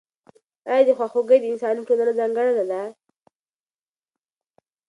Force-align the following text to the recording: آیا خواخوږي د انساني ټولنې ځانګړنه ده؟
آیا 0.75 0.93
خواخوږي 0.97 1.37
د 1.41 1.45
انساني 1.51 1.81
ټولنې 1.87 2.13
ځانګړنه 2.19 2.63
ده؟ 2.71 2.81